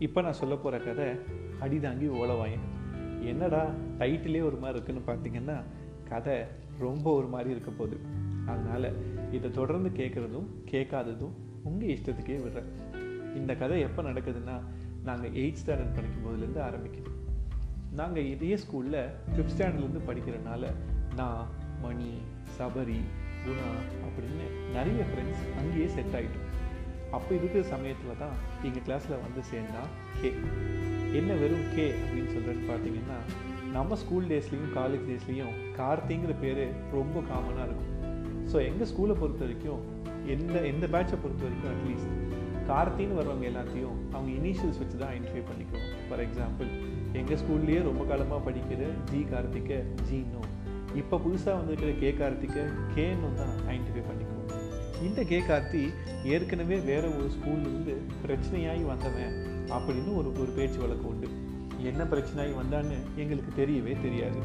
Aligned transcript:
இப்போ 0.00 0.20
நான் 0.20 0.32
சொல்ல 0.32 0.54
போகிற 0.56 0.76
கதை 0.84 1.06
அடிதாங்கி 1.60 2.06
ஓலவாயன் 2.20 2.66
என்னடா 3.20 3.70
டைட்டிலே 3.98 4.42
ஒரு 4.42 4.56
மாதிரி 4.56 4.78
இருக்குன்னு 4.78 5.02
பார்த்தீங்கன்னா 5.06 5.56
கதை 6.08 6.36
ரொம்ப 6.78 7.12
ஒரு 7.12 7.26
மாதிரி 7.26 7.50
இருக்க 7.50 7.70
போகுது. 7.70 8.00
அதனால் 8.46 8.88
இதை 9.32 9.50
தொடர்ந்து 9.50 9.88
கேட்குறதும் 9.88 10.46
கேட்காததும் 10.70 11.34
உங்கள் 11.62 11.88
இஷ்டத்துக்கே 11.88 12.38
விடுறேன். 12.44 12.70
இந்த 13.34 13.54
கதை 13.54 13.80
எப்போ 13.80 14.02
நடக்குதுன்னா 14.02 14.56
நாங்கள் 15.04 15.30
எயிட் 15.30 15.60
ஸ்டாண்டர்ட் 15.64 15.94
படிக்கும் 15.94 16.24
போதுலேருந்து 16.24 16.62
ஆரம்பிக்குது. 16.68 17.12
நாங்கள் 17.92 18.24
இதே 18.24 18.56
ஸ்கூலில் 18.56 19.00
ஃபிஃப்த் 19.32 19.54
ஸ்டாண்டர்ட்லேருந்து 19.56 20.08
படிக்கிறனால 20.08 20.72
நான் 21.16 21.46
மணி 21.82 22.10
சபரி 22.58 23.00
குணா 23.44 23.68
அப்படின்னு 24.06 24.46
நிறைய 24.72 25.04
ஃப்ரெண்ட்ஸ் 25.10 25.44
அங்கேயே 25.58 25.88
செட் 25.88 26.14
ஆகிட்டோம் 26.14 26.48
அப்போ 27.12 27.30
இருக்கிற 27.34 27.62
சமயத்தில் 27.62 28.18
தான் 28.18 28.36
எங்கள் 28.66 28.84
கிளாஸில் 28.86 29.22
வந்து 29.24 29.40
சேர்ந்தா 29.50 29.82
கே 30.20 30.30
என்ன 31.18 31.30
வெறும் 31.42 31.70
கே 31.74 31.86
அப்படின்னு 32.02 32.32
சொல்கிறேன்னு 32.34 32.68
பார்த்தீங்கன்னா 32.70 33.18
நம்ம 33.76 33.96
ஸ்கூல் 33.96 34.28
டேஸ்லேயும் 34.30 34.74
காலேஜ் 34.76 35.08
டேஸ்லேயும் 35.08 35.56
கார்த்திங்கிற 35.78 36.32
பேர் 36.40 36.62
ரொம்ப 36.92 37.16
காமனாக 37.30 37.66
இருக்கும். 37.66 37.86
ஸோ 38.50 38.56
எங்கள் 38.68 38.88
ஸ்கூலை 38.92 39.14
பொறுத்த 39.20 39.42
வரைக்கும் 39.44 39.82
எந்த 40.34 40.56
எந்த 40.72 40.84
பேட்சை 40.86 41.16
பொறுத்த 41.18 41.42
வரைக்கும் 41.46 41.72
அட்லீஸ்ட் 41.74 42.16
கார்த்தின்னு 42.70 43.18
வர்றவங்க 43.18 43.46
எல்லாத்தையும் 43.50 43.96
அவங்க 44.14 44.30
இனிஷியல்ஸ் 44.40 44.80
வச்சு 44.80 44.96
தான் 44.98 45.12
ஐடென்டிஃபை 45.14 45.44
பண்ணிக்கிறோம் 45.50 45.86
ஃபார் 46.08 46.22
எக்ஸாம்பிள் 46.26 46.68
எங்கள் 47.20 47.40
ஸ்கூல்லேயே 47.42 47.80
ரொம்ப 47.88 48.04
காலமாக 48.04 48.40
படிக்கிற 48.48 48.82
ஜி 49.10 49.20
கார்த்திகை 49.32 49.78
ஜீனோ 50.08 50.42
இப்போ 50.94 51.16
புதுசாக 51.16 51.56
வந்திருக்கிற 51.58 51.92
கே 52.02 52.10
கார்த்திகை 52.20 52.64
கேன்னு 52.96 53.30
தான் 53.40 53.54
ஐடென்டிஃபை 53.72 54.02
பண்ணிக்கிறோம். 54.06 54.29
இந்த 55.06 55.20
கே 55.22 55.38
கார்த்தி 55.40 55.82
ஏற்கனவே 56.24 56.76
வேற 56.78 57.04
ஒரு 57.08 57.26
ஸ்கூல்லேருந்து 57.34 57.94
பிரச்சனையாகி 58.24 58.84
வந்தவன் 58.90 59.36
அப்படின்னு 59.74 60.10
ஒரு 60.16 60.28
ஒரு 60.42 60.50
பேச்சு 60.56 60.78
வழக்கு 60.78 61.06
உண்டு. 61.08 61.28
என்ன 61.90 62.04
பிரச்சனையாகி 62.04 62.54
வந்தான்னு 62.60 62.96
எங்களுக்கு 63.16 63.52
தெரியவே 63.60 63.94
தெரியாது. 64.02 64.40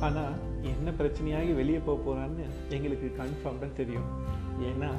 ஆனால் 0.00 0.34
என்ன 0.62 0.90
பிரச்சனையாகி 1.00 1.54
வெளியே 1.54 1.78
போக 1.78 1.98
போகிறான்னு 2.06 2.46
எங்களுக்கு 2.76 3.10
கன்ஃபார்ம்டாக 3.20 3.72
தெரியும். 3.72 4.08
ஏன்னா 4.70 4.90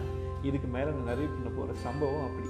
இதுக்கு 0.43 0.67
மேலே 0.67 0.89
நான் 0.89 1.09
நிறைய 1.11 1.29
பண்ண 1.33 1.49
போகிற 1.49 1.79
சம்பவம் 1.87 2.27
அப்படி. 2.27 2.47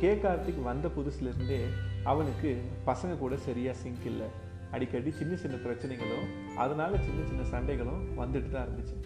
கே 0.00 0.12
கார்த்திக் 0.14 0.62
வந்த 0.62 0.88
புதுசுலேருந்தே 0.96 1.60
அவனுக்கு 2.02 2.50
பசங்க 2.86 3.18
கூட 3.18 3.36
சரியாக 3.36 3.78
சிங்க் 3.82 4.06
இல்லை. 4.12 4.28
அடிக்கடி 4.70 5.10
சின்ன 5.10 5.34
சின்ன 5.36 5.56
பிரச்சனைகளும் 5.66 6.26
அதனால் 6.56 7.02
சின்ன 7.08 7.20
சின்ன 7.32 7.42
சண்டைகளும் 7.54 8.02
வந்துட்டு 8.22 8.50
தான் 8.50 8.66
இருந்துச்சு. 8.68 8.96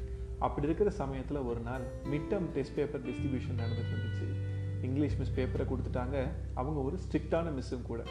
அப்படி 0.47 0.67
இருக்கிற 0.67 0.91
சமயத்தில் 0.91 1.47
ஒரு 1.51 1.61
நாள் 1.61 1.85
mid 2.11 2.29
term 2.31 2.51
test 2.55 2.75
paper 2.75 3.03
distribution 3.07 3.61
நடந்துட்டு 3.63 3.95
இருந்துச்சு. 3.97 4.27
இங்கிலீஷ் 4.83 5.17
மிஸ் 5.19 5.35
பேப்பரை 5.37 5.65
கொடுத்துட்டாங்க. 5.71 6.29
அவங்க 6.55 6.81
ஒரு 6.81 6.99
ஸ்ட்ரிக்டான 7.05 7.53
மிஸ்ஸும் 7.57 7.83
கூட. 7.83 8.03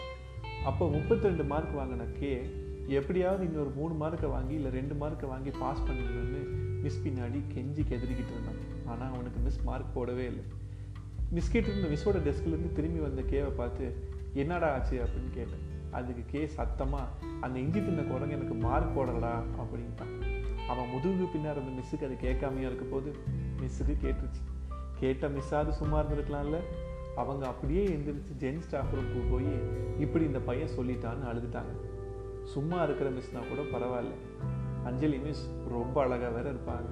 அப்போ 0.65 0.89
முப்பத்தி 0.89 1.23
ரெண்டு 1.23 1.43
மார்க் 1.43 1.77
வாங்கின 1.77 2.11
கே 2.19 2.49
எப்படியாவது 2.87 3.45
இன்னொரு 3.45 3.69
மூணு 3.69 3.93
மார்க்கை 3.93 4.29
வாங்கி 4.29 4.53
இல்லை 4.53 4.71
ரெண்டு 4.71 4.93
மார்க்கை 4.93 5.27
வாங்கி 5.27 5.51
பாஸ் 5.59 5.83
பண்ணிடணும்னு 5.87 6.41
மிஸ் 6.81 7.01
பின்னாடி 7.05 7.41
கெஞ்சி 7.55 7.83
கெதறிக்கிட்டு 7.91 8.33
இருந்தான். 8.35 8.61
ஆனால் 8.85 9.13
அவனுக்கு 9.13 9.39
மிஸ் 9.39 9.59
மார்க் 9.63 9.97
போடவே 9.97 10.25
இல்லை. 10.31 10.43
மிஸ் 11.31 11.51
கிட்ட 11.51 11.71
இருந்த 11.71 11.87
மிஸ்ஸோட 11.87 12.17
டெஸ்க்லேருந்து 12.27 12.71
திரும்பி 12.73 12.99
வந்த 12.99 13.21
கேவை 13.21 13.49
பார்த்து 13.49 13.95
என்னடா 14.33 14.73
ஆச்சு? 14.73 14.95
அப்படின்னு 15.03 15.31
கேட்டேன். 15.33 15.65
அதுக்கு 15.91 16.23
கே 16.27 16.47
சத்தமாக 16.47 17.07
அந்த 17.41 17.59
இஞ்சி 17.59 17.79
தின்ன 17.85 18.01
குரங்கு 18.01 18.35
எனக்கு 18.35 18.53
மார்க் 18.53 18.99
போடலடா 18.99 19.33
அப்படின்ட்டான். 19.61 20.13
அவன் 20.69 20.89
முதுகு 20.93 21.25
பின்னாடி 21.33 21.57
இருந்த 21.57 21.73
மிஸ்ஸுக்கு 21.77 22.07
அது 22.07 22.15
கேட்காமையா 22.25 22.69
இருக்க 22.69 22.85
போது 22.91 23.09
மிஸ்ஸுக்கு 23.61 23.93
கேட்டுருச்சு. 24.05 24.41
கேட்ட 24.99 25.27
மிஸ்ஸாவது 25.27 25.69
சும்மா 25.69 25.97
இருந்திருக்கலாம்ல. 25.99 26.57
அவங்க 27.15 27.47
அப்படியே 27.47 27.83
எழுந்திரிச்சு 27.85 28.33
ஜென் 28.37 28.59
ஸ்டாஃப் 28.59 28.93
ரூமுக்கு 28.95 29.21
போய் 29.31 29.51
இப்படி 29.99 30.25
இந்த 30.25 30.39
பையன் 30.39 30.75
சொல்லிட்டான்னு 30.77 31.29
அழுதுட்டாங்க. 31.31 31.73
சும்மா 32.43 32.83
இருக்கிற 32.83 33.09
மிஸ்னா 33.09 33.41
கூட 33.49 33.61
பரவாயில்ல. 33.73 34.13
அஞ்சலி 34.83 35.17
மிஸ் 35.17 35.43
ரொம்ப 35.69 36.01
அழகாக 36.03 36.31
வேற 36.37 36.47
இருப்பாங்க. 36.51 36.89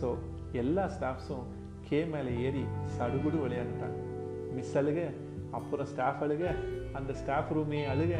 ஸோ 0.00 0.08
எல்லா 0.52 0.84
ஸ்டாஃப்ஸும் 0.86 1.46
கே 1.88 2.04
மேலே 2.04 2.32
ஏறி 2.46 2.64
சடுகுடு 2.96 3.38
விளையாண்டுட்டாங்க. 3.44 3.98
மிஸ் 4.54 4.78
அழுக 4.78 5.00
அப்புறம் 5.50 5.86
ஸ்டாஃப் 5.86 6.22
அழுக 6.22 6.44
அந்த 6.92 7.12
ஸ்டாஃப் 7.14 7.52
ரூமே 7.58 7.80
அழுக 7.92 8.14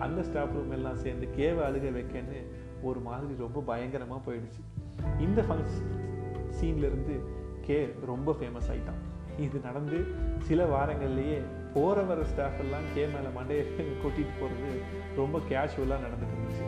அந்த 0.00 0.22
ஸ்டாஃப் 0.22 0.54
ரூம் 0.56 0.70
எல்லாம் 0.70 0.96
சேர்ந்து 0.96 1.28
கேவை 1.36 1.62
அழுக 1.68 1.86
வைக்கன்னு 1.96 2.40
ஒரு 2.82 3.00
மாதிரி 3.00 3.34
ரொம்ப 3.38 3.60
பயங்கரமாக 3.60 4.32
போயிடுச்சு. 4.32 4.62
இந்த 5.18 5.42
ஃபங்க்ஷன் 5.42 5.94
சீன்லேருந்து 6.60 7.20
கே 7.60 7.94
ரொம்ப 8.06 8.36
ஃபேமஸ் 8.40 8.68
ஆகிட்டான் 8.68 9.00
இது 9.38 9.60
நடந்து 9.60 10.04
சில 10.38 10.64
வாரங்கள்லேயே 10.64 11.42
போகிற 11.74 12.02
வர 12.02 12.24
ஸ்டாஃப் 12.24 12.60
எல்லாம் 12.60 12.86
கே 12.94 13.06
மேலே 13.06 13.28
மண்டையை 13.38 13.64
கொட்டிட்டு 14.02 14.34
போகிறது 14.40 14.80
ரொம்ப 15.16 15.38
கேஷுவலாக 15.38 16.04
நடந்துட்டு 16.06 16.36
இருந்துச்சு. 16.36 16.66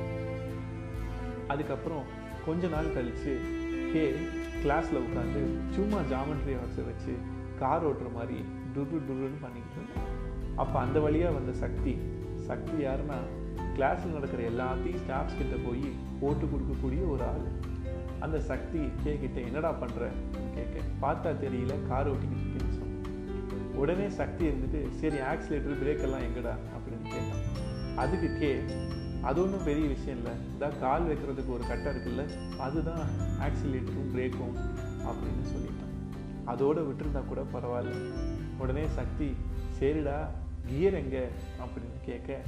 அதுக்கப்புறம் 1.46 2.02
கொஞ்ச 2.46 2.68
நாள் 2.68 2.92
கழித்து 2.92 3.38
கே 3.92 4.14
கிளாஸில் 4.62 5.02
உட்காந்து 5.06 5.42
சும்மா 5.70 5.98
ஜாமெண்ட்ரி 5.98 6.54
ஹார்ஸை 6.60 6.84
வச்சு 6.84 7.14
கார் 7.58 7.86
ஓட்டுற 7.88 8.12
மாதிரி 8.14 8.44
டுரு 8.74 8.98
டுருன்னு 9.06 9.40
பண்ணிக்கிட்டு 9.40 9.76
இருந்தேன். 9.76 10.08
அப்போ 10.56 10.80
அந்த 10.80 11.00
வழியாக 11.00 11.34
வந்த 11.34 11.52
சக்தி 11.52 11.98
சக்தி 12.40 12.84
யாருன்னா 12.84 13.18
கிளாஸில் 13.58 14.12
நடக்கிற 14.12 14.48
எல்லாத்தையும் 14.48 15.00
ஸ்டாஃப்ஸ் 15.06 15.36
கிட்டே 15.36 15.56
போய் 15.66 15.90
போட்டு 16.20 16.44
கொடுக்கக்கூடிய 16.44 17.10
ஒரு 17.10 17.24
ஆள். 17.24 17.68
அந்த 18.20 18.40
சக்தி 18.40 18.78
கே 19.02 19.18
கிட்ட 19.18 19.40
என்னடா 19.40 19.72
பண்ணுற 19.72 20.08
கேட்க 20.54 21.06
பார்த்தா 21.06 21.34
தெரியல 21.34 21.88
கார் 21.88 22.10
ஓட்டிக்கிட்டு 22.10 22.48
இருக்கேன்னு 22.48 22.68
உடனே 23.74 24.08
சக்தி 24.08 24.46
இருந்துட்டு 24.46 24.90
சரி 24.90 25.16
ஆக்சிலேட்டர் 25.16 25.82
பிரேக்கெல்லாம் 25.82 26.24
எங்கடா? 26.28 26.54
அப்படின்னு 26.72 27.08
கேட்டான். 27.08 27.42
அதுக்கு 27.96 28.38
கே 28.38 28.60
அது 29.22 29.42
ஒன்றும் 29.42 29.64
பெரிய 29.64 29.88
விஷயம் 29.88 30.18
இல்லை. 30.18 30.32
இதான் 30.58 30.80
கால் 30.80 31.02
வைக்கிறதுக்கு 31.02 31.48
ஒரு 31.48 31.64
கட்டம் 31.68 31.96
இருக்குல்ல 31.96 32.28
அதுதான் 32.58 33.08
ஆக்சிலேட்டரும் 33.40 34.16
பிரேக்கும் 34.16 34.54
அப்படின்னு 35.06 35.44
சொல்லிட்டான். 35.52 35.94
அதோட 36.46 36.86
விட்டுருந்தா 36.86 37.24
கூட 37.28 37.44
பரவாயில்ல. 37.52 37.94
உடனே 38.58 38.86
சக்தி 38.86 39.36
சரிடா 39.80 40.28
கியர் 40.66 40.94
எங்கே? 40.94 41.24
அப்படின்னு 41.58 42.04
கேட்க 42.04 42.38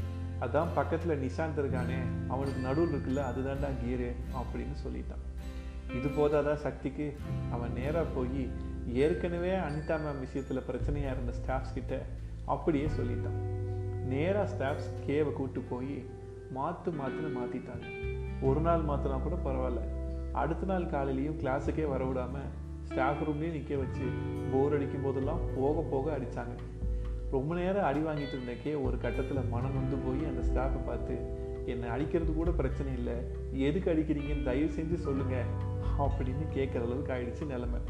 அதான் 0.40 0.66
பக்கத்தில் 0.74 1.30
நிஷாந்த் 1.30 1.58
இருக்கானே 1.58 1.98
அவனுக்கு 2.28 2.60
நடுவில் 2.60 2.94
இருக்குல்ல 2.94 3.20
அதுதான்டா 3.20 3.70
கியரு 3.84 4.12
அப்படின்னு 4.34 4.76
சொல்லிட்டான். 4.86 5.50
இது 5.96 6.08
போதாதான் 6.08 6.54
சக்திக்கு? 6.54 7.16
அவன் 7.50 7.72
நேராக 7.72 8.04
போய் 8.14 8.50
ஏற்கனவே 8.92 9.50
அனிதா 9.50 9.98
மேம் 9.98 10.18
விஷயத்தில் 10.18 10.62
பிரச்சனையாக 10.70 11.12
இருந்த 11.12 11.32
ஸ்டாஃப்ஸ் 11.46 11.72
கிட்ட 11.74 12.02
அப்படியே 12.44 12.86
சொல்லிட்டான். 12.86 13.40
நேராக 14.04 14.50
ஸ்டாஃப்ஸ் 14.50 15.06
கேவை 15.06 15.32
கூப்பிட்டு 15.32 15.68
போய் 15.68 16.06
மாற்று 16.50 16.92
மாற்றுன்னு 16.92 17.38
மாற்றிட்டாங்க 17.38 17.84
ஒரு 18.42 18.60
நாள் 18.60 18.80
மாற்றினா 18.80 19.22
கூட 19.22 19.34
பரவாயில்ல. 19.44 19.80
அடுத்த 20.32 20.66
நாள் 20.66 20.84
காலையிலையும் 20.84 21.38
கிளாஸுக்கே 21.38 21.88
வர 21.88 22.04
விடாமல் 22.04 22.48
ஸ்டாஃப் 22.82 23.28
ரூம்லேயும் 23.28 23.50
நிற்க 23.50 23.76
வச்சு 23.76 24.02
போர் 24.52 24.74
அடிக்கும் 24.74 25.02
போதெல்லாம் 25.02 25.38
போக 25.56 25.80
போக 25.80 26.18
அடித்தாங்க 26.18 26.81
ரொம்ப 27.34 27.50
நேரம் 27.58 27.86
அடி 27.88 28.00
வாங்கிட்டு 28.00 28.34
இருந்த 28.36 28.54
கே 28.62 28.72
ஒரு 28.86 28.96
கட்டத்தில் 29.04 29.50
மனம் 29.54 29.76
வந்து 29.80 29.96
போய் 30.04 30.22
அந்த 30.30 30.42
ஸ்டாஃபை 30.48 30.80
பார்த்து 30.88 31.14
என்னை 31.72 31.88
அடிக்கிறது 31.94 32.32
கூட 32.34 32.50
பிரச்சனை 32.60 32.90
இல்லை. 32.98 33.16
எதுக்கு 33.66 33.88
அடிக்கிறீங்கன்னு 33.92 34.48
தயவு 34.48 34.70
செஞ்சு 34.78 34.96
சொல்லுங்கள் 35.06 35.50
அப்படின்னு 36.04 36.44
கேட்குற 36.56 36.82
அளவுக்கு 36.86 37.14
ஆயிடுச்சு 37.16 37.46
நிலமை. 37.52 37.80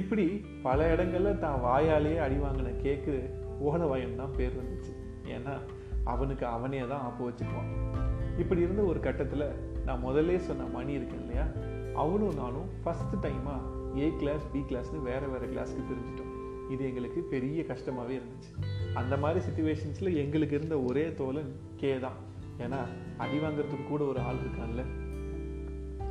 இப்படி 0.00 0.26
பல 0.66 0.88
இடங்களில் 0.94 1.42
தான் 1.44 1.60
வாயாலேயே 1.66 2.18
அடி 2.26 2.38
வாங்கின 2.44 2.74
கேக்கு 2.84 3.14
ஓலவாயன் 3.68 4.20
தான் 4.20 4.36
பேர் 4.38 4.58
வந்துச்சு. 4.60 4.92
ஏன்னா 5.36 5.54
அவனுக்கு 6.12 6.46
அவனே 6.56 6.82
தான் 6.92 7.04
ஆப்பு 7.06 7.22
வச்சுக்குவான் 7.28 7.72
இப்படி 8.42 8.60
இருந்த 8.60 8.82
ஒரு 8.82 9.00
கட்டத்தில் 9.06 9.46
நான் 9.86 10.04
முதல்ல 10.04 10.38
சொன்ன 10.48 10.68
மணி 10.76 10.92
இருக்கேன் 10.98 11.22
இல்லையா? 11.24 11.46
அவனும் 12.02 12.38
நானும் 12.42 12.68
ஃபஸ்ட்டு 12.82 13.22
டைமாக 13.24 13.98
ஏ 14.02 14.08
கிளாஸ் 14.20 14.44
பி 14.52 14.60
கிளாஸ்னு 14.70 15.00
வேறு 15.08 15.26
வேறு 15.32 15.46
கிளாஸ்க்கு 15.46 15.88
பிரிஞ்சிட்டோம். 15.90 16.27
இது 16.70 16.86
எங்களுக்கு 16.86 17.20
பெரிய 17.20 17.64
கஷ்டமாகவே 17.64 18.16
இருந்துச்சு. 18.16 18.52
அந்த 18.94 19.16
மாதிரி 19.16 19.44
சுச்சுவேஷன்ஸில் 19.46 20.16
எங்களுக்கு 20.16 20.56
இருந்த 20.56 20.80
ஒரே 20.80 21.14
தோழன் 21.14 21.60
கே 21.76 21.98
தான். 21.98 22.18
ஏன்னா 22.58 22.80
அடி 23.16 23.38
வாங்குறதுக்கு 23.38 23.88
கூட 23.88 24.04
ஒரு 24.04 24.20
ஆள் 24.20 24.36
இருக்கான்ல. 24.36 24.84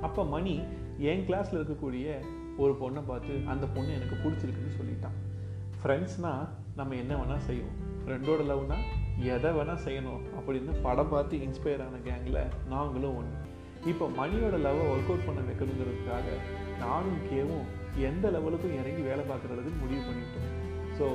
அப்போ 0.01 0.25
மணி 0.25 0.59
என் 0.97 1.25
கிளாஸில் 1.27 1.59
இருக்கக்கூடிய 1.59 2.07
ஒரு 2.57 2.73
பொண்ணை 2.73 3.01
பார்த்து 3.07 3.39
அந்த 3.47 3.65
பொண்ணு 3.67 3.93
எனக்கு 3.93 4.15
பிடிச்சிருக்குன்னு 4.15 4.77
சொல்லிட்டான். 4.79 5.17
ஃப்ரெண்ட்ஸ்னால் 5.81 6.47
நம்ம 6.75 6.95
என்ன 6.95 7.15
வேணால் 7.15 7.45
செய்வோம். 7.49 7.75
ஃப்ரெண்டோட 8.05 8.41
லவ்னா 8.51 8.77
எதை 9.17 9.51
வேணால் 9.51 9.83
செய்யணும் 9.85 10.21
அப்படின்னு 10.39 10.73
படம் 10.81 11.09
பார்த்து 11.09 11.37
இன்ஸ்பயர் 11.37 11.83
ஆன 11.85 11.97
கேங்கில் 12.05 12.67
நாங்களும் 12.67 13.15
ஒன்று 13.15 13.46
இப்போ 13.85 14.05
மணியோட 14.19 14.55
லவ்வை 14.65 14.85
ஒர்க் 14.93 15.09
அவுட் 15.11 15.25
பண்ண 15.25 15.41
வைக்கணுங்கிறதுக்காக 15.41 16.25
நானும் 16.79 17.19
கேவும் 17.31 17.67
எந்த 18.09 18.29
லெவலுக்கும் 18.31 18.77
இறங்கி 18.79 19.01
வேலை 19.01 19.23
பார்க்குறதுக்கு 19.25 19.81
முடிவு 19.81 20.01
பண்ணிட்டோம். 20.01 20.47
ஸோ 20.97 21.05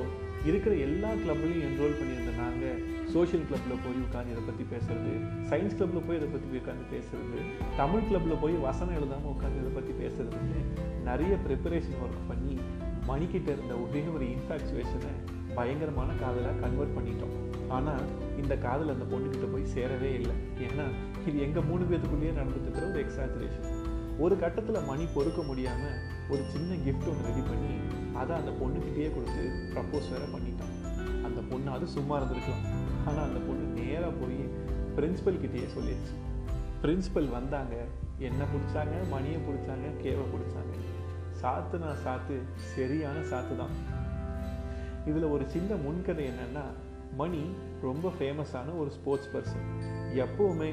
இருக்கிற 0.45 0.75
எல்லா 0.75 1.09
கிளப்லையும் 1.09 1.63
என்ரோல் 1.67 1.97
பண்ணியிருந்த 1.99 2.31
நாங்கள் 2.41 2.79
சோஷியல் 3.13 3.45
கிளப்பில் 3.47 3.81
போய் 3.83 4.03
உட்காந்து 4.05 4.33
இதை 4.33 4.43
பற்றி 4.43 4.63
பேசுறது 4.73 5.11
சயின்ஸ் 5.49 5.75
கிளப்பில் 5.77 6.05
போய் 6.07 6.17
இதை 6.17 6.29
பற்றி 6.29 6.59
உட்காந்து 6.61 6.85
பேசுறது 6.93 7.39
தமிழ் 7.77 8.07
கிளப்பில் 8.07 8.41
போய் 8.43 8.55
வசனம் 8.67 8.95
எழுதாமல் 8.95 9.33
உட்காந்து 9.35 9.61
இதை 9.61 9.71
பற்றி 9.77 9.93
பேசுறதுன்னு 10.03 10.61
நிறைய 11.03 11.35
ப்ரிப்பரேஷன் 11.45 12.01
ஒர்க் 12.03 12.27
பண்ணி 12.27 12.57
மணிக்கிட்ட 13.07 13.49
இருந்த 13.51 13.75
ஒரே 13.75 14.03
ஒரு 14.15 14.25
இன்ஃபாக்சுவேஷனை 14.25 15.13
பயங்கரமான 15.55 16.13
காதலாக 16.13 16.59
கன்வெர்ட் 16.59 16.95
பண்ணிட்டோம். 16.97 17.42
ஆனால் 17.69 18.03
இந்த 18.37 18.57
காதல் 18.57 18.89
அந்த 18.89 19.05
பொண்ணுக்கிட்ட 19.15 19.47
போய் 19.53 19.71
சேரவே 19.75 20.11
இல்லை. 20.19 20.35
ஏன்னா 20.67 20.85
இது 21.27 21.41
எங்கள் 21.41 21.63
மூணு 21.63 21.83
பேத்துக்குள்ளேயே 21.83 22.33
நடந்துட்டு 22.39 22.67
இருக்கிற 22.67 22.87
ஒரு 22.89 23.05
எக்ஸாஜுரேஷன் 23.05 23.91
ஒரு 24.19 24.39
கட்டத்தில் 24.39 24.87
மணி 24.87 25.05
பொறுக்க 25.13 25.41
முடியாமல் 25.41 25.99
ஒரு 26.29 26.43
சின்ன 26.49 26.75
கிஃப்ட் 26.75 27.09
ஒன்று 27.11 27.27
ரெடி 27.27 27.41
பண்ணி 27.41 27.73
அதை 28.19 28.35
அந்த 28.35 28.51
பொண்ணுக்கிட்டேயே 28.51 29.13
கொடுத்து 29.13 29.43
ப்ரப்போஸ் 29.73 30.11
வேற 30.11 30.23
பண்ணிட்டான். 30.33 30.75
அந்த 31.23 31.41
பொண்ணு 31.51 31.71
அது 31.71 31.87
சும்மா 31.87 32.17
இருந்திருக்கலாம். 32.17 32.65
ஆனால் 33.07 33.23
அந்த 33.23 33.39
பொண்ணு 33.39 33.81
நேராக 33.81 34.11
போய் 34.11 34.37
பிரின்சிபல் 34.95 35.41
கிட்டேயே 35.43 35.67
சொல்லிடுச்சு. 35.75 36.13
பிரின்சிபல் 36.81 37.29
வந்தாங்க. 37.29 37.75
என்ன 38.19 38.43
பிடிச்சாங்க? 38.43 39.09
மணியை 39.09 39.39
பிடிச்சாங்க? 39.39 39.87
கேவை 40.03 40.25
பிடிச்சாங்க. 40.33 40.73
சாத்துனா 41.41 41.95
சாத்து 42.03 42.39
சரியான 42.55 43.19
சாத்து 43.19 43.57
தான் 43.57 43.75
இதில் 45.05 45.23
ஒரு 45.23 45.45
சின்ன 45.47 45.75
முன்கதை 45.75 46.25
என்னன்னா 46.25 46.63
மணி 47.17 47.49
ரொம்ப 47.81 48.11
ஃபேமஸான 48.19 48.77
ஒரு 48.77 48.89
ஸ்போர்ட்ஸ் 48.89 49.29
பர்சன் 49.33 49.67
எப்போவுமே 50.15 50.69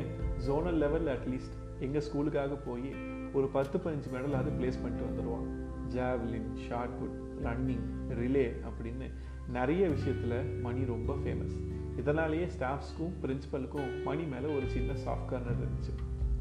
ஜோனல் 0.47 0.79
லெவலில் 0.83 1.17
அட்லீஸ்ட் 1.17 1.57
எங்கள் 1.81 2.03
ஸ்கூலுக்காக 2.03 2.59
போய் 2.67 2.95
ஒரு 3.33 3.47
பத்து 3.47 3.79
பதினஞ்சு 3.79 4.11
மெடலாவது 4.13 4.51
பிளேஸ் 4.59 4.83
பண்ணிட்டு 4.83 5.09
வந்துடுவான் 5.09 5.49
javelin 5.95 6.57
shot 6.69 6.99
put 6.99 7.47
running 7.47 7.85
relay 8.09 8.53
அப்படின்னு 8.71 9.11
நிறைய 9.49 9.89
விஷயத்தில் 9.89 10.61
மணி 10.61 10.85
ரொம்ப 10.85 11.15
ஃபேமஸ் 11.15 11.57
இதனாலேயே 11.97 12.47
ஸ்டாஃப்ஸ்க்கும் 12.59 13.13
பிரின்சிபலுக்கும் 13.23 14.03
மணி 14.05 14.23
மேலே 14.23 14.57
ஒரு 14.57 14.67
சின்ன 14.67 14.93
சாஃப்ட் 14.93 15.27
கார்னர் 15.27 15.63
இருந்துச்சு. 15.63 15.95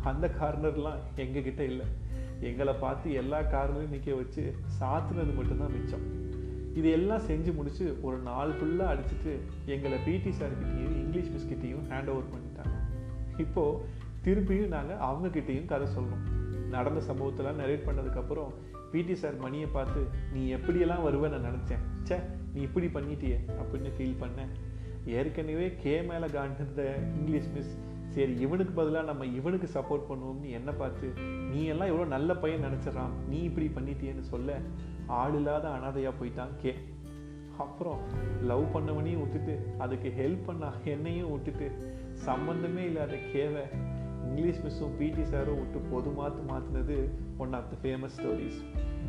அந்த 0.03 0.31
கார்னர்லாம் 0.41 0.99
எங்ககிட்ட 1.15 1.59
இல்லை. 1.59 1.85
எங்களை 2.39 2.73
பார்த்து 2.73 3.11
எல்லா 3.11 3.39
கார்னரையும் 3.39 3.89
நிற்க 3.89 4.15
வச்சு 4.15 4.55
சாத்துனது 4.79 5.35
மட்டும்தான் 5.35 5.71
மிச்சம். 5.71 6.28
இதையெல்லாம் 6.73 7.25
செஞ்சு 7.27 7.55
முடிச்சு 7.55 7.97
ஒரு 8.01 8.17
நாள் 8.17 8.51
ஃபுல்லாக 8.51 8.93
அடிச்சுட்டு 8.93 9.33
எங்களை 9.65 9.97
பிடி 10.05 10.29
சார்கிட்டையும் 10.29 10.97
இங்கிலீஷ் 11.03 11.31
மிஸ்கிட்டையும் 11.35 11.85
ஹேண்ட் 11.89 12.09
ஓவர் 12.13 12.31
பண்ணிட்டாங்க. 12.33 12.75
இப்போ 13.37 13.81
திருப்பியும் 14.25 14.73
நாங்கள் 14.75 14.97
அவங்கக்கிட்டேயும் 14.97 15.65
கதை 15.65 15.87
சொல்லணும். 15.95 16.25
நடந்த 16.69 17.01
சம்பவத்தெல்லாம் 17.13 17.61
நரேட் 17.61 17.87
பண்ணதுக்கப்புறம் 17.87 18.51
பிடி 18.91 19.15
சார் 19.15 19.37
மணியை 19.37 19.67
பார்த்து 19.67 20.01
நீ 20.33 20.53
எப்படியெல்லாம் 20.53 21.05
வருவேன்னு 21.05 21.29
நான் 21.29 21.47
நினச்சேன். 21.49 21.83
ச்சே 22.03 22.17
நீ 22.53 22.61
இப்படி 22.61 22.87
பண்ணிட்டியே 22.87 23.37
அப்படின்னு 23.59 23.89
ஃபீல் 23.97 24.19
பண்ணேன் 24.21 24.51
ஏற்கனவே 25.05 25.75
கே 25.75 26.01
மேலே 26.01 26.25
காண்டிருந்த 26.25 26.83
இங்கிலீஷ் 27.17 27.49
மிஸ் 27.55 27.77
சரி 28.15 28.33
இவனுக்கு 28.39 28.73
பதிலாக 28.73 29.05
நம்ம 29.05 29.25
இவனுக்கு 29.25 29.67
சப்போர்ட் 29.73 30.07
பண்ணுவோம்னு 30.09 30.49
என்ன 30.49 30.71
பார்த்து 30.71 31.07
நீ 31.51 31.63
எல்லாம் 31.63 31.87
எவ்வளோ 31.87 32.05
நல்ல 32.05 32.35
பையன் 32.35 32.63
நினச்சிடறான். 32.63 33.13
நீ 33.27 33.39
இப்படி 33.41 33.67
பண்ணிட்டியேன்னு 33.75 34.19
சொல்ல 34.19 34.59
ஆள் 35.17 35.33
இல்லாத 35.33 35.65
அனாதையாக 35.69 36.13
போயிட்டான் 36.19 36.55
கே. 36.61 36.71
அப்புறம் 37.59 38.01
லவ் 38.41 38.65
பண்ணவனையும் 38.73 39.21
விட்டுட்டு 39.21 39.53
அதுக்கு 39.77 40.09
ஹெல்ப் 40.17 40.45
பண்ண 40.45 40.65
என்னையும் 40.85 41.31
விட்டுட்டு 41.31 41.67
சம்மந்தமே 42.25 42.83
இல்லாத 42.85 43.15
கேவை 43.33 43.63
இங்கிலீஷ் 44.27 44.61
மிஸ்ஸும் 44.63 44.95
பிடி 44.97 45.23
சாரும் 45.25 45.59
விட்டு 45.59 45.79
பொது 45.91 46.09
மாற்று 46.11 46.43
மாற்றினது 46.49 46.97
one 47.37 47.53
of 47.53 47.69
the 47.71 47.77
famous 47.81 48.15
stories 48.17 48.59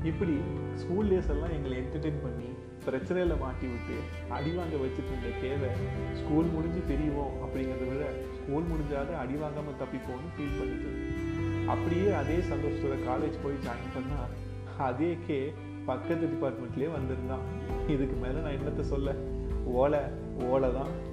இப்படி 0.04 0.34
ஸ்கூல் 0.74 1.10
டேஸ் 1.10 1.30
எல்லாம் 1.30 1.54
எங்களை 1.56 1.76
என்டர்டெயின் 1.78 2.20
பண்ணி 2.22 2.48
பிரச்சனையில் 2.84 3.40
மாட்டி 3.40 3.66
விட்டு 3.66 3.96
அடி 4.32 4.50
வாங்க 4.50 4.76
வச்சுட்டு 4.76 5.10
இருந்த 5.12 5.30
கேவை 5.42 5.70
ஸ்கூல் 6.20 6.48
முடிஞ்சு 6.54 6.82
பிரிவோம் 6.90 7.34
அப்படிங்கிறத 7.42 7.88
விட 7.90 8.04
ஸ்கூல் 8.38 8.68
முடிஞ்சாத 8.70 9.16
அடி 9.18 9.36
வாங்காமல் 9.36 9.80
தப்பிப்போம்னு 9.82 10.30
ஃபீல் 10.36 10.58
பண்ணிட்டு 10.58 10.92
அப்படியே 11.68 12.08
அதே 12.14 12.38
சந்தோஷத்தோட 12.50 12.96
காலேஜ் 13.04 13.42
போய் 13.42 13.62
ஜாயின் 13.66 13.94
பண்ணால் 13.94 14.32
அதே 14.84 15.10
கே 15.26 15.40
பக்கத்து 15.86 16.26
டிபார்ட்மெண்ட்லேயே 16.26 16.92
வந்திருந்தான். 16.92 17.44
இதுக்கு 17.88 18.16
மேலே 18.16 18.38
நான் 18.38 18.52
என்னத்தை 18.52 18.80
சொல்ல? 18.80 19.14
ஓலை 19.64 19.98
ஓலை 20.48 20.70
தான் 20.72 21.08